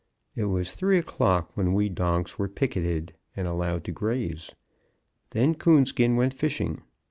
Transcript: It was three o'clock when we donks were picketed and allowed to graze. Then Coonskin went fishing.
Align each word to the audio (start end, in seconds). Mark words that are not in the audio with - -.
It 0.35 0.45
was 0.45 0.71
three 0.71 0.97
o'clock 0.97 1.51
when 1.55 1.75
we 1.75 1.87
donks 1.87 2.39
were 2.39 2.47
picketed 2.49 3.13
and 3.35 3.47
allowed 3.47 3.83
to 3.83 3.91
graze. 3.91 4.55
Then 5.29 5.53
Coonskin 5.53 6.15
went 6.15 6.33
fishing. 6.33 6.81